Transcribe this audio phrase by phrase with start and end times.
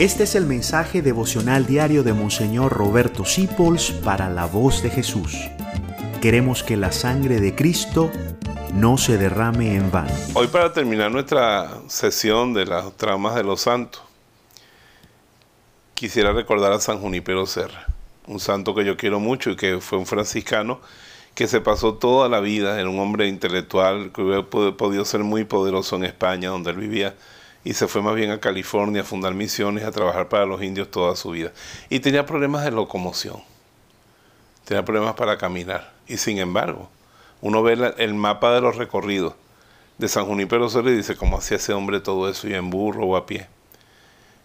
[0.00, 5.36] Este es el mensaje devocional diario de Monseñor Roberto Sipols para la voz de Jesús.
[6.22, 8.10] Queremos que la sangre de Cristo
[8.72, 10.10] no se derrame en vano.
[10.32, 14.00] Hoy para terminar nuestra sesión de las tramas de los santos,
[15.92, 17.84] quisiera recordar a San Junipero Serra,
[18.26, 20.80] un santo que yo quiero mucho y que fue un franciscano
[21.34, 25.44] que se pasó toda la vida, en un hombre intelectual que hubiera podido ser muy
[25.44, 27.14] poderoso en España, donde él vivía,
[27.64, 30.90] y se fue más bien a California a fundar misiones, a trabajar para los indios
[30.90, 31.52] toda su vida.
[31.88, 33.42] Y tenía problemas de locomoción,
[34.64, 35.92] tenía problemas para caminar.
[36.06, 36.88] Y sin embargo,
[37.40, 39.34] uno ve el mapa de los recorridos
[39.98, 43.04] de San Junípero Serra y dice, ¿cómo hacía ese hombre todo eso y en burro
[43.04, 43.46] o a pie?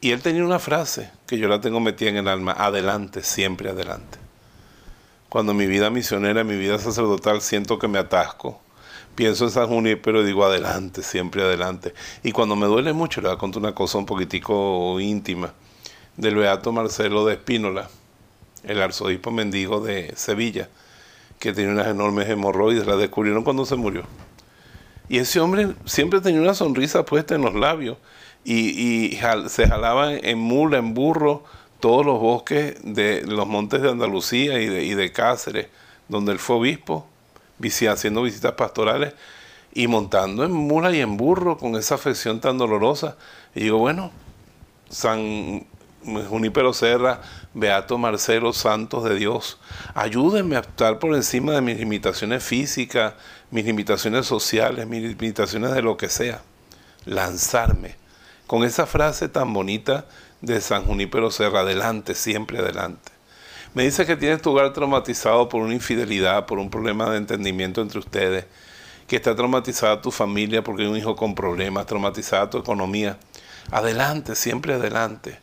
[0.00, 3.70] Y él tenía una frase que yo la tengo metida en el alma, adelante, siempre
[3.70, 4.18] adelante.
[5.28, 8.60] Cuando mi vida misionera, mi vida sacerdotal, siento que me atasco,
[9.14, 11.94] pienso en San Junípero y digo adelante, siempre adelante.
[12.22, 15.52] Y cuando me duele mucho, le voy a contar una cosa un poquitico íntima
[16.16, 17.88] del Beato Marcelo de Espínola,
[18.64, 20.68] el arzobispo mendigo de Sevilla,
[21.38, 24.04] que tenía unas enormes hemorroides, la descubrieron cuando se murió.
[25.08, 27.96] Y ese hombre siempre tenía una sonrisa puesta en los labios
[28.44, 31.44] y, se jalaba en mula, en burro,
[31.80, 35.68] todos los bosques de los montes de Andalucía y de Cáceres,
[36.08, 37.06] donde él fue obispo,
[37.88, 39.14] haciendo visitas pastorales
[39.72, 43.16] y montando en mula y en burro con esa afección tan dolorosa.
[43.54, 44.10] Y digo, bueno,
[44.88, 45.66] San
[46.04, 47.20] Junípero Serra,
[47.54, 49.58] Beato Marcelo, Santos de Dios,
[49.94, 53.14] ayúdenme a estar por encima de mis limitaciones físicas,
[53.50, 56.42] mis limitaciones sociales, mis limitaciones de lo que sea.
[57.04, 57.96] Lanzarme
[58.46, 60.06] con esa frase tan bonita
[60.40, 63.19] de San Junípero Serra, adelante, siempre adelante.
[63.72, 67.80] Me dice que tienes tu hogar traumatizado por una infidelidad, por un problema de entendimiento
[67.80, 68.46] entre ustedes,
[69.06, 73.16] que está traumatizada tu familia porque hay un hijo con problemas, traumatizada tu economía.
[73.70, 75.38] Adelante, siempre adelante.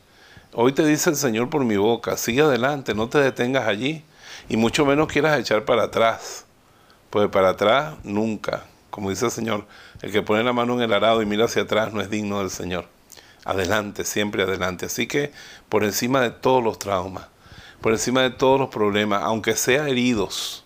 [0.52, 4.04] Hoy te dice el Señor por mi boca, sigue adelante, no te detengas allí
[4.50, 6.44] y mucho menos quieras echar para atrás.
[7.10, 8.66] Pues para atrás nunca.
[8.90, 9.66] Como dice el Señor,
[10.02, 12.40] el que pone la mano en el arado y mira hacia atrás no es digno
[12.40, 12.90] del Señor.
[13.46, 14.88] Adelante, siempre adelante.
[14.88, 15.32] Así que
[15.70, 17.28] por encima de todos los traumas,
[17.82, 20.64] por encima de todos los problemas, aunque sea heridos,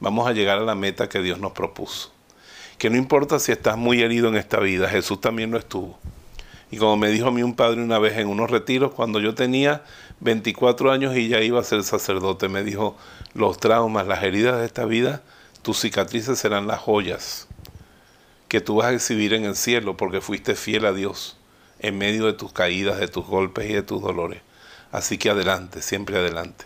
[0.00, 2.10] vamos a llegar a la meta que Dios nos propuso.
[2.78, 5.98] Que no importa si estás muy herido en esta vida, Jesús también lo estuvo.
[6.70, 9.34] Y como me dijo a mí un padre una vez en unos retiros, cuando yo
[9.34, 9.82] tenía
[10.20, 12.96] 24 años y ya iba a ser sacerdote, me dijo,
[13.34, 15.22] los traumas, las heridas de esta vida,
[15.62, 17.48] tus cicatrices serán las joyas
[18.48, 21.36] que tú vas a exhibir en el cielo porque fuiste fiel a Dios
[21.80, 24.40] en medio de tus caídas, de tus golpes y de tus dolores.
[24.92, 26.64] Así que adelante, siempre adelante.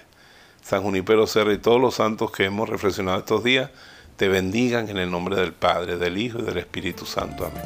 [0.63, 3.71] San Junipero Serra y todos los santos que hemos reflexionado estos días,
[4.17, 7.47] te bendigan en el nombre del Padre, del Hijo y del Espíritu Santo.
[7.47, 7.63] Amén.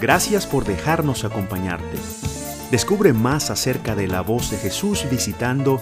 [0.00, 1.98] Gracias por dejarnos acompañarte.
[2.70, 5.80] Descubre más acerca de la voz de Jesús visitando